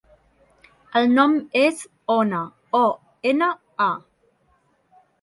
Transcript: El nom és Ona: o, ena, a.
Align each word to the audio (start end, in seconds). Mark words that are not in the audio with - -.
El 1.01 1.09
nom 1.19 1.35
és 1.65 1.85
Ona: 2.15 2.41
o, 2.83 2.85
ena, 3.35 3.55
a. 3.93 3.95